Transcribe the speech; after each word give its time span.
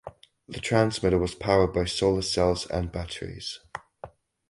The 0.47 0.59
transmitter 0.59 1.19
was 1.19 1.35
powered 1.35 1.73
by 1.73 1.85
solar 1.85 2.23
cells 2.23 2.65
and 2.65 2.91
batteries. 2.91 3.59